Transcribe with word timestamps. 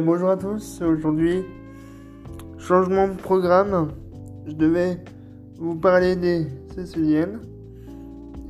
bonjour 0.00 0.28
à 0.30 0.36
tous, 0.36 0.82
aujourd'hui 0.82 1.44
changement 2.58 3.08
de 3.08 3.14
programme, 3.14 3.92
je 4.46 4.52
devais 4.52 4.98
vous 5.58 5.74
parler 5.74 6.16
des 6.16 6.46
Céciliennes 6.74 7.40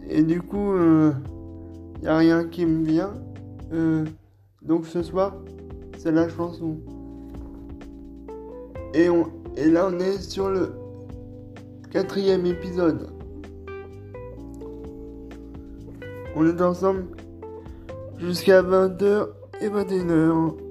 et 0.09 0.23
du 0.23 0.41
coup 0.43 0.75
il 0.75 0.81
euh, 0.81 1.13
n'y 2.03 2.09
a 2.09 2.17
rien 2.17 2.45
qui 2.45 2.67
me 2.67 2.85
vient. 2.85 3.15
Euh, 3.73 4.05
donc 4.63 4.87
ce 4.87 5.03
soir 5.03 5.37
c'est 5.99 6.11
la 6.11 6.29
chanson. 6.29 6.79
Et, 8.95 9.09
et 9.57 9.71
là 9.71 9.89
on 9.93 9.99
est 10.01 10.21
sur 10.21 10.49
le 10.49 10.73
quatrième 11.91 12.47
épisode. 12.47 13.09
On 16.35 16.47
est 16.47 16.61
ensemble 16.61 17.05
jusqu'à 18.19 18.63
20h 18.63 19.29
et 19.61 19.69
21h 19.69 20.66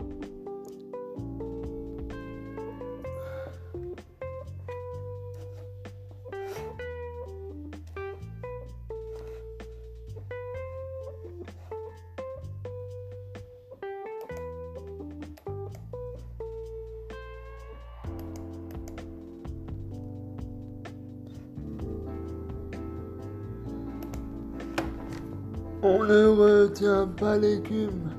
On 25.88 26.03
ne 26.03 26.25
retient 26.25 27.08
pas 27.16 27.38
l'écume 27.38 28.09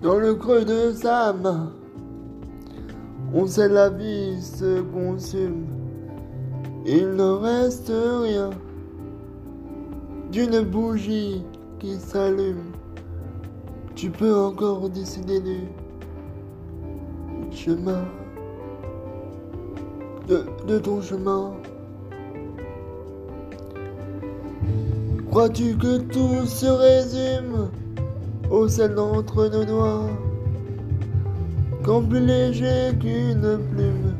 dans 0.00 0.18
le 0.18 0.34
creux 0.34 0.64
de 0.64 0.92
sa 0.92 1.34
main. 1.34 1.70
On 3.34 3.46
sait 3.46 3.68
la 3.68 3.90
vie 3.90 4.40
se 4.40 4.80
consume. 4.80 5.66
Il 6.86 7.16
ne 7.16 7.32
reste 7.32 7.92
rien 7.92 8.48
d'une 10.32 10.62
bougie 10.62 11.44
qui 11.78 11.96
s'allume. 11.96 12.72
Tu 13.94 14.08
peux 14.08 14.34
encore 14.34 14.88
décider 14.88 15.40
du 15.40 15.68
chemin, 17.50 18.06
de, 20.28 20.46
de 20.66 20.78
ton 20.78 21.02
chemin. 21.02 21.52
Crois-tu 25.34 25.76
que 25.76 25.98
tout 25.98 26.46
se 26.46 26.66
résume 26.66 27.68
au 28.52 28.68
sel 28.68 28.94
d'entre 28.94 29.48
nos 29.48 29.64
doigts? 29.64 30.08
Qu'en 31.82 32.02
plus 32.02 32.24
léger 32.24 32.92
qu'une 33.00 33.58
plume, 33.72 34.14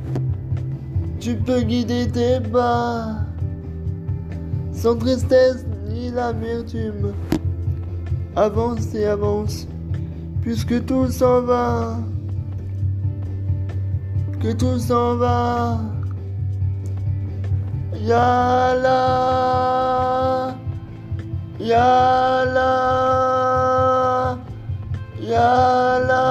tu 1.21 1.37
peux 1.37 1.61
guider 1.61 2.09
tes 2.09 2.41
pas 2.41 3.19
sans 4.73 4.97
tristesse 4.97 5.65
ni 5.87 6.11
l'amertume. 6.11 7.13
Avance 8.35 8.93
et 8.93 9.07
avance, 9.07 9.69
puisque 10.43 10.85
tout 10.85 11.07
s'en 11.13 11.43
va, 11.43 11.97
que 14.41 14.51
tout 14.51 14.81
s'en 14.81 15.15
va. 15.15 15.79
Yalla. 21.65 22.69
Yalla, 25.19 25.19
Yalla, 25.19 26.23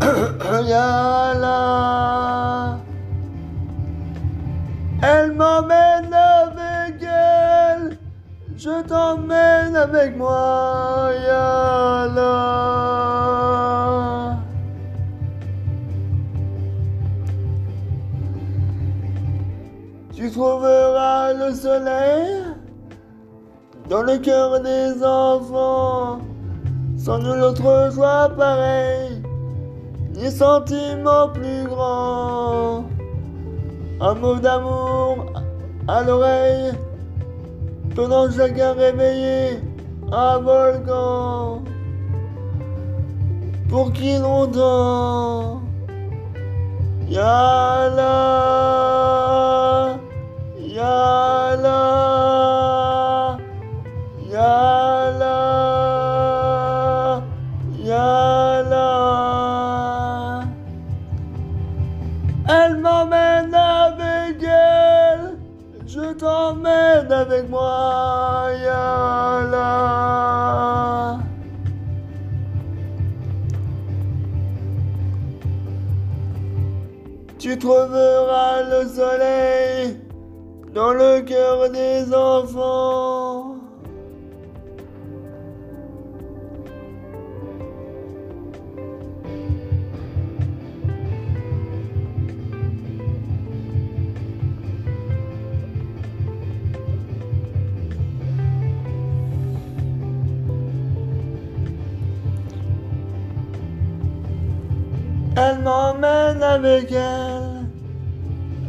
Yalla. 0.72 1.58
Elle 5.02 5.32
m'emmène 5.32 6.14
avec 6.14 7.02
elle, 7.02 7.98
je 8.56 8.82
t'emmène 8.88 9.76
avec 9.76 10.16
moi, 10.16 11.10
Yalla. 11.26 12.32
Tu 20.14 20.30
trouveras 20.30 21.34
le 21.34 21.52
soleil? 21.52 22.55
Dans 23.88 24.02
le 24.02 24.18
cœur 24.18 24.60
des 24.60 25.04
enfants, 25.04 26.18
sans 26.98 27.18
nul 27.18 27.40
autre 27.42 27.90
joie 27.94 28.28
pareil, 28.36 29.22
ni 30.14 30.30
sentiment 30.30 31.28
plus 31.28 31.64
grand. 31.68 32.84
Un 34.00 34.14
mot 34.14 34.36
d'amour 34.36 35.26
à 35.88 36.02
l'oreille, 36.02 36.72
pendant 37.94 38.30
chacun 38.30 38.72
réveillé 38.74 39.60
un 40.12 40.38
volcan. 40.38 41.62
Pour 43.68 43.92
qui 43.92 44.18
longtemps? 44.18 45.60
Yalla, 47.08 48.02
yalla. 50.58 51.25
Tu 77.38 77.56
trouveras 77.58 78.62
le 78.62 78.88
soleil 78.88 80.00
dans 80.74 80.92
le 80.92 81.20
cœur 81.20 81.70
des 81.70 82.12
enfants. 82.12 83.15
Elle 105.48 105.58
m'emmène 105.62 106.42
avec 106.42 106.90
elle. 106.90 107.66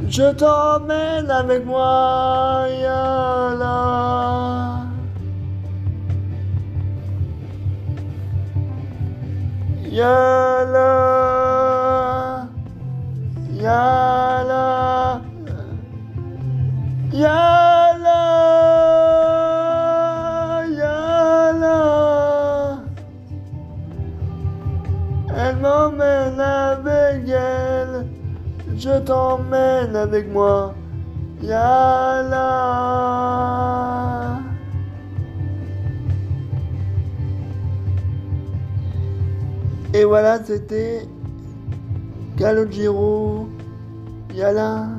Je 0.07 0.31
t'emmène 0.31 1.29
avec 1.31 1.65
moi, 1.65 2.65
Yala. 2.69 3.77
Yala. 9.89 10.89
Yala. 13.59 15.21
Yala. 17.11 17.56
Je 28.77 28.99
t'emmène 28.99 29.95
avec 29.95 30.31
moi. 30.31 30.75
Yala. 31.41 32.47
Et 39.93 40.03
voilà, 40.03 40.43
c'était 40.43 41.07
Calogero. 42.37 43.47
Yala. 44.33 44.96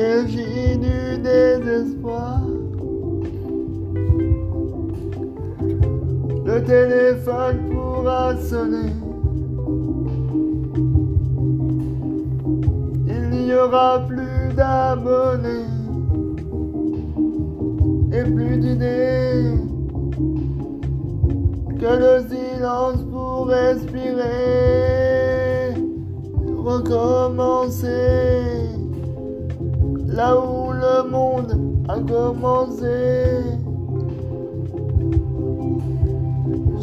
l'énergie 0.00 0.78
du 0.78 1.18
désespoir. 1.18 2.40
Le 6.44 6.64
téléphone 6.64 7.68
pourra 7.70 8.36
sonner. 8.36 8.92
Il 13.06 13.30
n'y 13.30 13.54
aura 13.54 14.00
plus 14.06 14.52
d'abonnés 14.56 15.66
et 18.12 18.24
plus 18.24 18.58
d'idées 18.58 19.54
que 21.78 21.96
le 22.04 22.24
silence 22.28 23.02
pour 23.10 23.46
respirer, 23.46 24.34
recommencer 26.56 28.59
là 30.20 30.36
où 30.36 30.70
le 30.72 31.08
monde 31.08 31.52
a 31.88 31.94
commencé. 31.94 33.40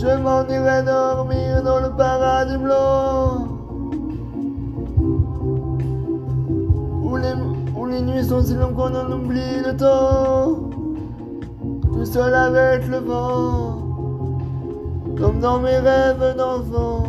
Je 0.01 0.11
m'en 0.23 0.43
irai 0.47 0.81
dormir 0.83 1.61
dans 1.63 1.81
le 1.85 1.91
paradis 1.95 2.57
blanc. 2.57 3.47
Où 7.03 7.15
les, 7.15 7.35
où 7.77 7.85
les 7.85 8.01
nuits 8.01 8.23
sont 8.23 8.41
si 8.43 8.55
longues 8.55 8.75
qu'on 8.75 8.95
en 9.01 9.11
oublie 9.11 9.59
le 9.67 9.73
temps. 9.77 10.69
Tout 11.93 12.05
seul 12.05 12.33
avec 12.33 12.87
le 12.87 12.97
vent. 12.97 13.77
Comme 15.19 15.39
dans 15.39 15.59
mes 15.59 15.77
rêves 15.77 16.35
d'enfant. 16.39 17.03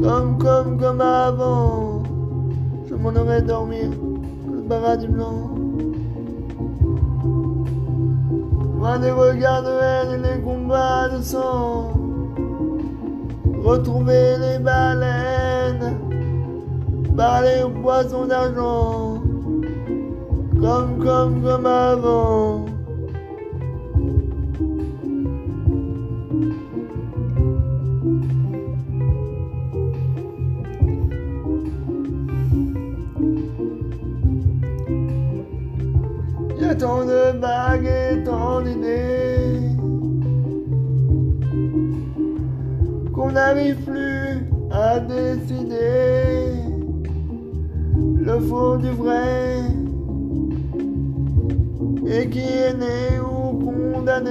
Comme, 0.00 0.38
comme, 0.38 0.78
comme 0.78 1.00
avant. 1.00 2.02
Je 2.88 2.94
m'en 2.94 3.12
irai 3.12 3.42
dormir 3.42 3.88
paradis 4.68 5.08
blanc. 5.08 5.50
Loin 8.78 8.98
des 8.98 9.10
regards 9.10 9.62
de 9.62 9.70
haine 9.70 10.24
et 10.24 10.28
les 10.28 10.40
combats 10.42 11.08
de 11.08 11.22
sang. 11.22 11.92
Retrouver 13.64 14.38
les 14.38 14.58
baleines, 14.58 15.96
parler 17.16 17.62
aux 17.64 17.70
poissons 17.80 18.26
d'argent, 18.26 19.22
comme, 20.60 20.98
comme, 20.98 21.42
comme 21.42 21.66
avant. 21.66 22.71
N'arrive 43.54 43.84
plus 43.84 44.48
à 44.70 44.98
décider 44.98 46.54
le 48.16 48.40
faux 48.40 48.78
du 48.78 48.88
vrai 48.88 49.64
et 52.06 52.30
qui 52.30 52.40
est 52.40 52.74
né 52.74 53.20
ou 53.20 53.58
condamné. 53.58 54.30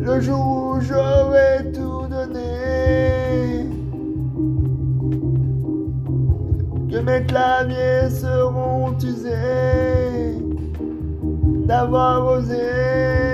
Le 0.00 0.20
jour 0.20 0.74
où 0.76 0.80
j'aurais 0.80 1.70
tout 1.72 2.06
donné. 2.08 2.48
que 6.90 6.98
mes 6.98 7.24
claviers 7.24 8.10
seront 8.10 8.94
usés 9.02 10.36
d'avoir 11.66 12.26
osé 12.26 13.31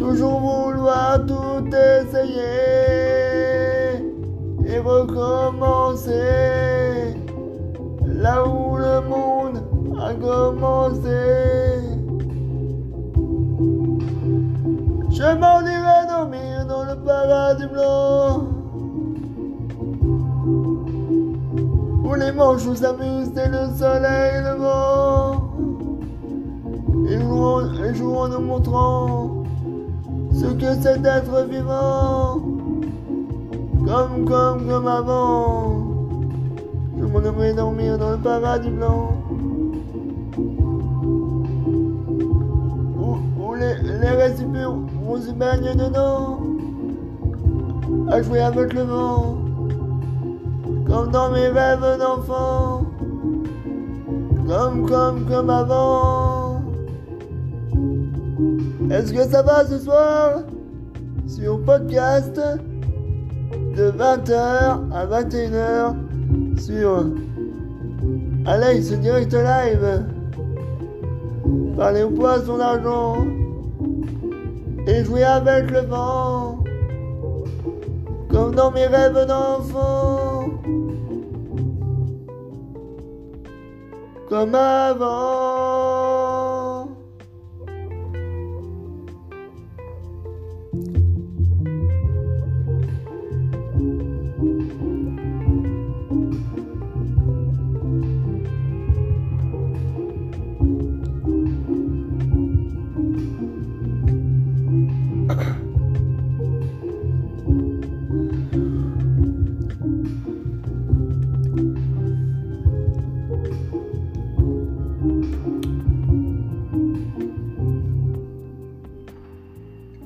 toujours 0.00 0.40
vouloir 0.40 1.26
tout 1.26 1.66
essayer 1.66 2.40
et 4.64 4.78
recommencer 4.78 6.14
là 8.06 8.42
où 8.46 8.78
le 8.78 9.00
monde 9.02 9.62
a 10.00 10.14
commencé. 10.14 11.20
Je 15.10 15.34
m'en 15.38 15.60
irai 15.60 16.06
dormir 16.08 16.64
dans 16.66 16.84
le 16.84 16.96
paradis 17.04 17.66
blanc. 17.66 18.46
Où 22.04 22.14
les 22.14 22.32
manchots 22.32 22.74
s'amusent 22.74 23.36
et 23.36 23.48
le 23.48 23.68
soleil 23.76 24.42
le 24.44 24.54
vent. 24.62 25.50
Et 27.06 27.20
jouons, 27.20 27.84
et 27.84 27.94
jouons 27.94 28.20
en 28.20 28.28
nous 28.28 28.40
montrant 28.40 29.39
ce 30.40 30.46
que 30.46 30.74
c'est 30.82 31.00
d'être 31.02 31.46
vivant. 31.48 32.40
Comme, 33.86 34.24
comme, 34.24 34.68
comme 34.68 34.86
avant. 34.86 35.86
Je 36.98 37.04
m'en 37.04 37.20
aimerais 37.20 37.54
dormir 37.54 37.98
dans 37.98 38.12
le 38.12 38.18
paradis 38.18 38.70
blanc. 38.70 39.12
Où, 42.98 43.18
où 43.40 43.54
les, 43.54 43.74
les 44.00 44.10
récipients 44.22 44.80
on 45.08 45.16
se 45.20 45.32
baigne 45.32 45.74
dedans. 45.74 46.38
À 48.10 48.22
jouer 48.22 48.40
avec 48.40 48.72
le 48.72 48.82
vent 48.82 49.36
comme 50.90 51.10
dans 51.12 51.30
mes 51.30 51.46
rêves 51.48 51.98
d'enfant, 52.00 52.84
comme, 54.48 54.88
comme, 54.88 55.24
comme 55.28 55.50
avant. 55.50 56.29
Est-ce 58.90 59.12
que 59.12 59.22
ça 59.22 59.42
va 59.42 59.64
ce 59.64 59.78
soir 59.78 60.40
Sur 61.28 61.62
podcast 61.64 62.40
de 63.76 63.90
20h 63.92 64.92
à 64.92 65.06
21h 65.06 65.94
sur 66.58 67.06
Alex 68.46 68.90
Direct 68.92 69.32
Live. 69.32 70.04
Parler 71.76 72.02
au 72.02 72.10
poisson 72.10 72.58
d'argent 72.58 73.24
et 74.88 75.04
jouer 75.04 75.22
avec 75.22 75.70
le 75.70 75.80
vent 75.80 76.64
comme 78.28 78.54
dans 78.54 78.70
mes 78.72 78.86
rêves 78.86 79.26
d'enfant. 79.26 80.48
Comme 84.28 84.54
avant. 84.54 86.29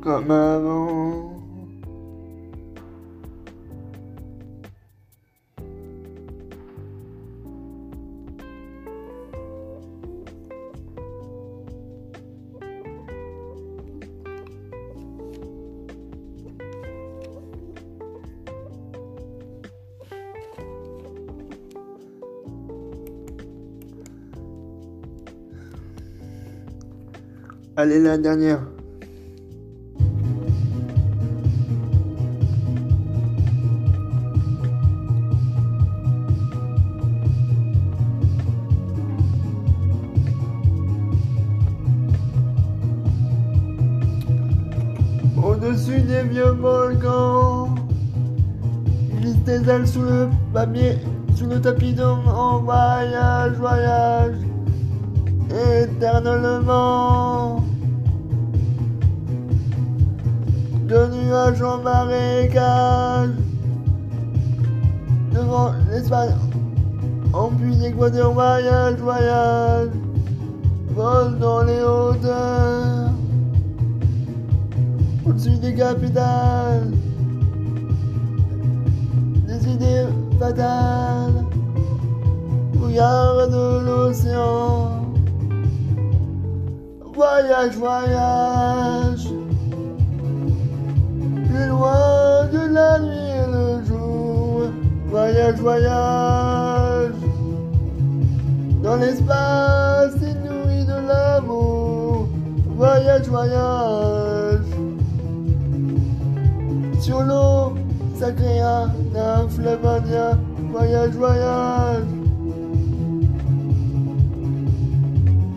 Comme 0.04 0.30
avant. 0.30 1.32
Allez, 27.76 27.98
la 28.00 28.18
dernière. 28.18 28.73
Au-dessus 45.86 46.02
des 46.02 46.22
vieux 46.22 46.52
volcans, 46.52 47.74
glisse 49.18 49.44
tes 49.44 49.68
ailes 49.68 49.86
sous 49.86 50.00
le 50.00 50.30
papier, 50.52 50.96
sous 51.34 51.44
le 51.46 51.60
tapis 51.60 51.92
d'homme 51.92 52.26
en 52.26 52.60
voyage, 52.60 53.52
voyage, 53.58 54.36
éternellement. 55.82 57.62
De 60.88 61.06
nuages 61.06 61.60
en 61.60 61.82
marécage, 61.82 63.30
devant 65.34 65.72
l'Espagne, 65.90 66.30
en 67.34 67.48
puis 67.48 67.76
d'Équateur, 67.76 68.32
voyage, 68.32 68.96
voyage, 68.96 69.90
vole 70.94 71.38
dans 71.38 71.62
les 71.62 71.82
hauteurs 71.82 72.73
au-dessus 75.26 75.56
des 75.58 75.74
capitales, 75.74 76.90
des 79.46 79.68
idées 79.68 80.06
fatales, 80.38 81.44
brouillard 82.74 83.48
de 83.48 83.86
l'océan. 83.86 84.90
Voyage, 87.14 87.76
voyage, 87.76 89.28
plus 91.48 91.66
loin 91.68 92.46
de 92.52 92.74
la 92.74 92.98
nuit 92.98 93.30
et 93.42 93.52
le 93.52 93.84
jour. 93.84 94.62
Voyage, 95.08 95.60
voyage, 95.60 97.12
dans 98.82 98.96
l'espace 98.96 100.16
inouï 100.16 100.84
de 100.84 101.06
l'amour. 101.08 102.26
Voyage, 102.76 103.28
voyage 103.28 104.23
sur 107.04 107.20
l'eau, 107.20 107.74
sacré 108.18 108.60
un 108.60 108.88
fleuve 109.50 109.86
indien, 109.86 110.38
voyage, 110.72 111.10
voyage. 111.10 112.04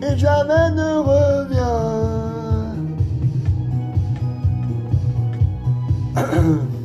Et 0.02 0.16
jamais 0.18 0.70
ne 0.72 0.98
revient. 1.08 1.88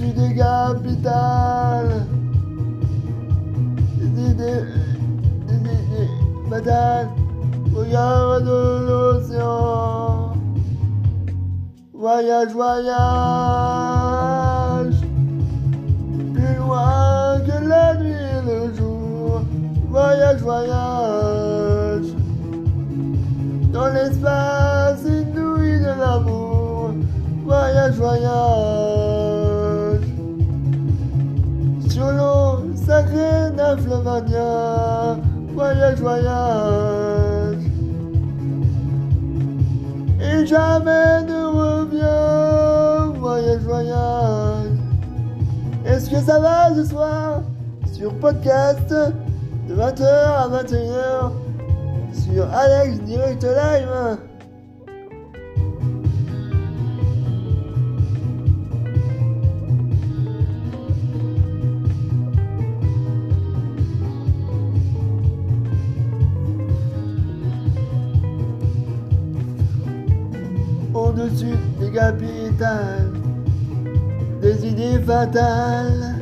Au-dessus 0.00 0.12
des 0.14 0.34
capitales, 0.34 2.06
des 3.98 4.30
idées 4.30 4.64
madame, 6.48 7.08
regarde 7.74 8.44
l'océan. 8.86 10.32
Voyage, 11.92 12.52
voyage, 12.52 12.94
plus 16.34 16.54
loin 16.56 17.40
que 17.46 17.64
la 17.68 17.94
nuit 17.96 18.12
et 18.12 18.42
le 18.46 18.74
jour. 18.74 19.42
Voyage, 19.90 20.40
voyage, 20.40 22.06
dans 23.72 23.88
l'espace 23.88 25.04
inouï 25.04 25.78
de 25.78 25.92
l'amour. 26.00 26.90
Voyage, 27.44 27.94
voyage, 27.96 28.69
voyage, 35.54 35.98
voyage. 36.00 37.56
Et 40.20 40.46
jamais 40.46 41.22
ne 41.24 41.46
revient, 41.46 43.18
voyage, 43.18 43.60
voyage. 43.60 44.66
Est-ce 45.84 46.10
que 46.10 46.16
ça 46.16 46.38
va 46.40 46.74
ce 46.74 46.84
soir? 46.84 47.42
Sur 47.92 48.12
podcast 48.14 48.88
de 48.88 49.74
20h 49.74 50.04
à 50.04 50.48
21h 50.48 51.32
sur 52.12 52.44
Alex 52.52 53.00
Direct 53.00 53.42
Live 53.42 54.18
au-dessus 71.30 71.56
des 71.78 71.90
capitales, 71.90 73.12
des 74.40 74.66
idées 74.66 74.98
fatales, 75.00 76.16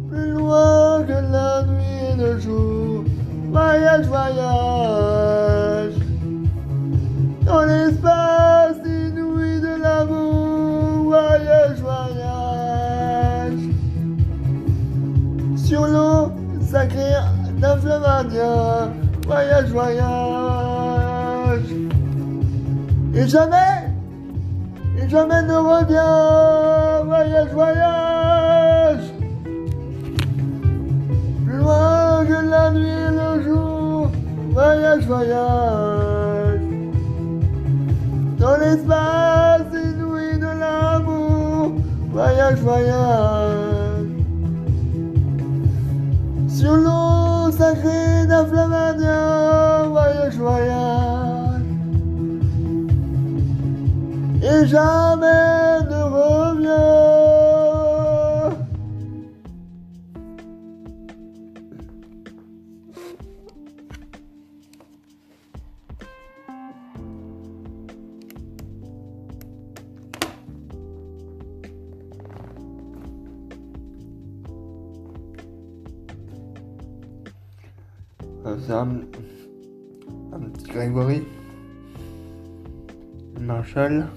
plus 0.10 0.32
loin 0.32 1.04
que 1.04 1.14
la 1.32 1.64
nuit 1.64 2.12
et 2.12 2.16
le 2.18 2.40
jour. 2.40 3.04
Voyage, 3.52 4.06
voyage, 4.06 4.71
Voyage, 19.28 19.70
voyage. 19.70 20.02
Et 23.14 23.28
jamais, 23.28 23.90
et 24.98 25.10
jamais 25.10 25.42
ne 25.44 25.56
revient. 25.56 27.06
Voyage, 27.06 27.52
voyage. 27.54 29.14
Plus 31.46 31.58
loin 31.58 32.26
que 32.26 32.50
la 32.50 32.72
nuit 32.72 32.90
et 32.90 33.12
le 33.12 33.44
jour. 33.44 34.10
Voyage, 34.52 35.06
voyage. 35.06 36.62
Dans 38.40 38.58
l'espace 38.58 39.68
inouï 39.74 40.40
de 40.40 40.60
l'amour. 40.60 41.74
Voyage, 42.12 42.60
voyage 42.60 44.12
sur 46.62 46.76
l'eau 46.76 47.21
sacrée 47.62 48.25
d'un 48.27 48.44
fleuve 48.48 48.74
indien, 48.74 49.84
voyage, 49.89 50.36
voyage, 50.36 51.62
Euh, 78.44 78.58
ça, 78.68 78.82
un 78.82 80.40
petit 80.40 80.68
Grégory, 80.68 81.22
Marshall, 83.40 84.08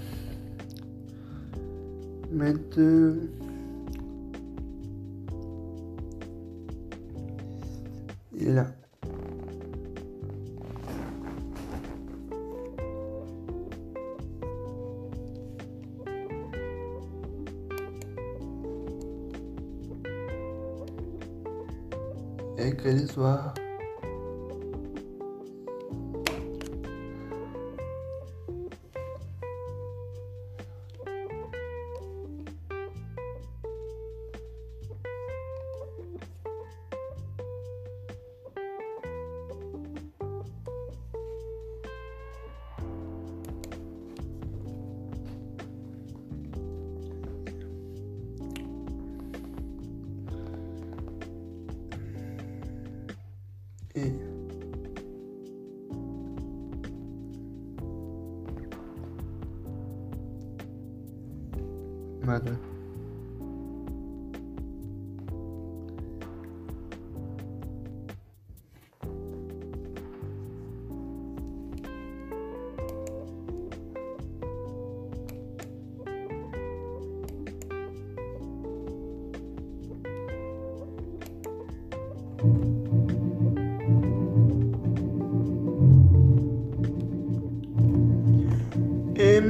mettre 2.30 2.78
euh, 2.78 3.30
il 8.32 8.54
là. 8.54 8.66
Et 22.56 22.74
quel 22.82 23.06
soir 23.10 23.53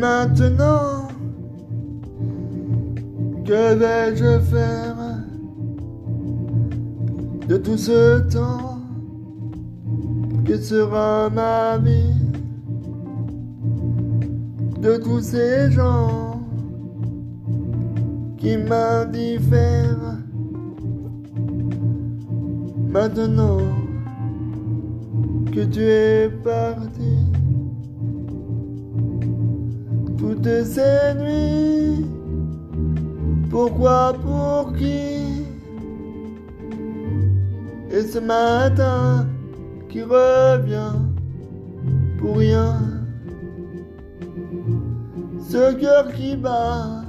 maintenant, 0.04 1.08
que 3.46 3.74
vais-je 3.74 4.38
faire 4.52 4.96
de 7.48 7.56
tout 7.56 7.76
ce 7.78 8.20
temps 8.34 8.78
Que 10.46 10.56
sera 10.58 11.30
ma 11.30 11.78
vie? 11.78 12.20
De 14.80 14.96
tous 14.96 15.20
ces 15.20 15.70
gens 15.70 16.40
qui 18.36 18.56
m'indiffèrent 18.58 20.18
Maintenant 22.96 23.62
que 25.52 25.64
tu 25.64 25.80
es 25.80 26.28
parti 26.28 27.43
toutes 30.24 30.64
ces 30.64 31.14
nuits. 31.20 32.06
Pourquoi, 33.50 34.14
pour 34.22 34.72
qui? 34.72 35.44
Et 37.90 38.02
ce 38.02 38.18
matin 38.18 39.26
qui 39.88 40.02
revient 40.02 40.98
pour 42.18 42.38
rien. 42.38 42.80
Ce 45.40 45.74
cœur 45.74 46.12
qui 46.12 46.36
bat. 46.36 47.02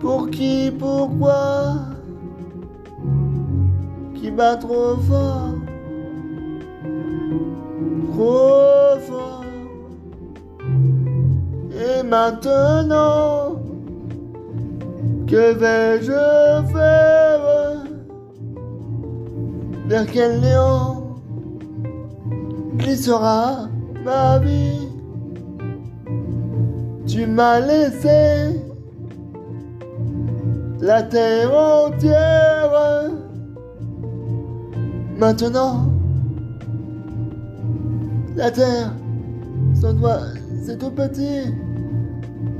Pour 0.00 0.30
qui, 0.30 0.70
pourquoi? 0.78 1.76
Qui 4.14 4.30
bat 4.30 4.56
trop 4.56 4.96
fort 5.08 5.54
Trop 8.12 9.00
fort 9.06 9.27
et 11.98 12.02
maintenant, 12.02 13.56
que 15.26 15.54
vais-je 15.54 16.72
faire 16.72 17.82
Vers 19.86 20.06
quel 20.06 20.40
néant 20.40 21.16
glissera 22.76 23.68
ma 24.04 24.38
vie? 24.38 24.88
Tu 27.06 27.26
m'as 27.26 27.60
laissé 27.60 28.60
la 30.80 31.02
terre 31.02 31.54
entière. 31.54 33.10
Maintenant, 35.16 35.86
la 38.36 38.50
terre, 38.50 38.92
son 39.80 39.94
doigt, 39.94 40.20
c'est 40.64 40.78
tout 40.78 40.90
petit. 40.90 41.52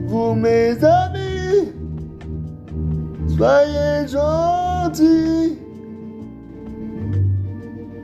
Vous, 0.09 0.35
mes 0.35 0.71
amis, 0.83 1.71
soyez 3.37 4.09
gentils. 4.09 5.59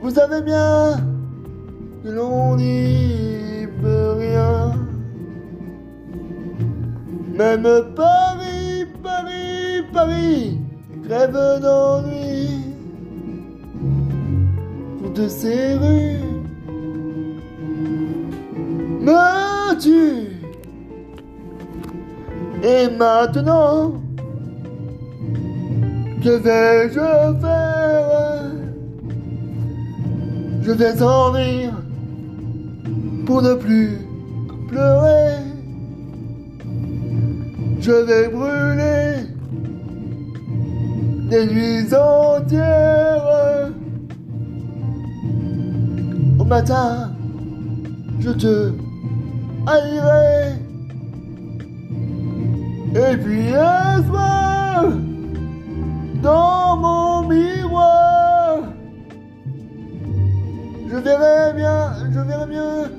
Vous 0.03 0.11
savez 0.11 0.43
bien 0.43 0.97
que 2.03 2.09
l'on 2.09 2.57
n'y 2.57 3.65
peut 3.81 4.11
rien. 4.19 4.75
Même 7.35 7.67
Paris, 7.95 8.85
Paris, 9.01 9.81
Paris, 9.91 10.59
crève 11.05 11.59
d'ennui. 11.59 12.49
Toutes 15.01 15.27
ces 15.27 15.73
rues 15.73 16.21
me 19.01 19.75
tuent. 19.79 20.34
Et 22.67 22.89
maintenant, 22.89 23.93
que 26.23 26.29
vais-je 26.29 27.39
faire? 27.39 28.41
Je 30.63 30.71
vais 30.71 31.03
en 31.03 31.31
rire 31.31 31.73
pour 33.27 33.43
ne 33.43 33.53
plus 33.53 33.99
pleurer. 34.67 35.35
Je 37.81 37.91
vais 37.91 38.29
brûler 38.29 39.27
des 41.29 41.45
nuits 41.45 41.93
entières. 41.93 43.69
Au 46.39 46.45
matin, 46.45 47.11
je 48.19 48.31
te 48.31 48.71
haïrai. 49.67 50.65
Et 52.95 53.17
puis 53.17 53.53
un 53.53 54.01
soir, 54.07 54.85
dans 56.23 56.77
mon 56.77 57.27
miroir, 57.27 58.59
je 60.89 60.95
verrai 60.95 61.53
bien, 61.55 61.91
je 62.13 62.19
verrai 62.21 62.47
mieux 62.47 62.91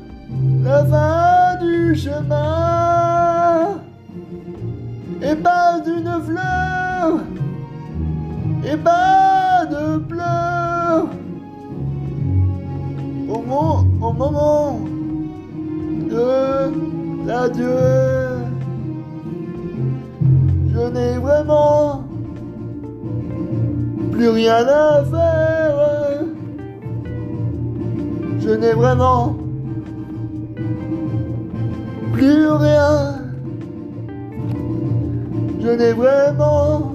la 0.62 0.84
fin 0.84 1.64
du 1.64 1.94
chemin. 1.96 3.80
Et 5.22 5.34
pas 5.34 5.80
d'une 5.80 6.20
fleur, 6.26 7.20
et 8.70 8.76
pas 8.76 9.64
de 9.64 9.96
pleurs. 9.96 11.06
Au, 13.30 13.38
mo- 13.40 13.86
au 14.06 14.12
moment 14.12 14.80
de 16.10 17.26
l'adieu 17.26 18.15
n'ai 20.86 21.18
vraiment 21.18 22.04
plus 24.12 24.28
rien 24.28 24.66
à 24.66 25.04
faire. 25.04 25.78
Je 28.40 28.50
n'ai 28.50 28.72
vraiment 28.72 29.36
plus 32.12 32.48
rien. 32.50 33.16
Je 35.60 35.68
n'ai 35.68 35.92
vraiment 35.92 36.94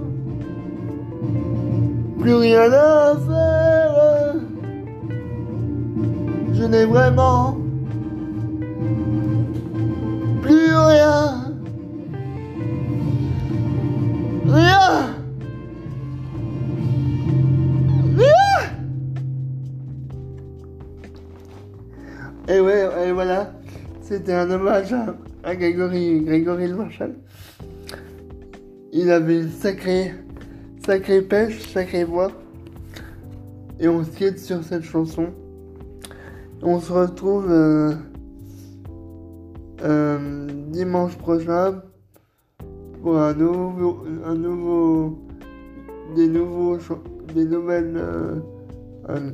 plus 2.20 2.36
rien 2.36 2.72
à 2.72 3.16
faire. 3.28 4.36
Je 6.54 6.64
n'ai 6.64 6.86
vraiment 6.86 7.58
plus 10.42 10.76
rien. 10.76 11.41
Et 22.54 22.60
ouais, 22.60 23.08
et 23.08 23.12
voilà, 23.14 23.54
c'était 24.02 24.34
un 24.34 24.52
hommage 24.52 24.94
à, 25.44 25.56
Grégory, 25.56 26.20
Grégory 26.20 26.68
Le 26.68 26.76
Marchal. 26.76 27.16
Il 28.92 29.10
avait 29.10 29.40
une 29.40 29.50
sacrée, 29.50 30.14
sacrée 30.86 31.22
pêche, 31.22 31.62
sacrée 31.70 32.04
voix. 32.04 32.32
et 33.80 33.88
on 33.88 34.04
se 34.04 34.10
quitte 34.10 34.40
sur 34.40 34.66
cette 34.66 34.84
chanson. 34.84 35.28
On 36.62 36.82
se 36.82 36.92
retrouve 36.92 37.50
euh, 37.50 37.94
euh, 39.84 40.48
dimanche 40.72 41.16
prochain 41.16 41.82
pour 43.02 43.18
un 43.18 43.34
nouveau, 43.34 44.04
un 44.26 44.36
nouveau, 44.36 45.18
des 46.16 46.28
nouveaux, 46.28 46.78
des 47.34 47.46
nouvelles, 47.46 47.98
euh, 47.98 48.36
un, 49.10 49.32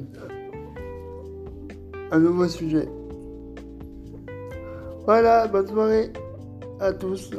un 2.11 2.19
nouveau 2.19 2.47
sujet. 2.47 2.87
Voilà, 5.05 5.47
bonne 5.47 5.67
soirée 5.67 6.11
à 6.79 6.93
tous. 6.93 7.31